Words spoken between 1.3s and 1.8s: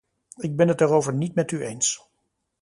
met u